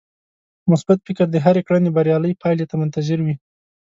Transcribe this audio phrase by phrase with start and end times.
[0.71, 3.35] مثبت فکر د هرې کړنې بريالۍ پايلې ته منتظر وي.